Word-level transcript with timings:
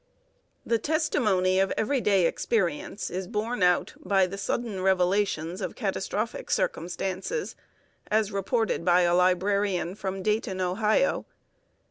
The 0.65 0.79
testimony 0.79 1.59
of 1.59 1.71
everyday 1.77 2.25
experience 2.25 3.11
is 3.11 3.27
borne 3.27 3.61
out 3.61 3.93
by 3.99 4.25
the 4.25 4.35
sudden 4.35 4.81
revelations 4.81 5.61
of 5.61 5.75
catastrophic 5.75 6.49
circumstances, 6.49 7.55
as 8.09 8.31
reported 8.31 8.83
by 8.83 9.01
a 9.01 9.13
librarian 9.13 9.93
from 9.93 10.23
Dayton, 10.23 10.59
Ohio. 10.59 11.27